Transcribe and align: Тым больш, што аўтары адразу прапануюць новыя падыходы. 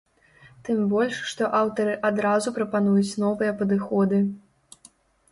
Тым 0.67 0.77
больш, 0.93 1.17
што 1.33 1.49
аўтары 1.59 1.93
адразу 2.09 2.53
прапануюць 2.55 3.19
новыя 3.25 3.51
падыходы. 3.61 4.23